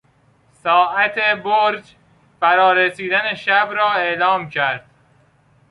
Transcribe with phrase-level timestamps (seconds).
[0.53, 1.95] ساعت برج
[2.39, 4.89] فرا رسیدن شب را اعلام کرد.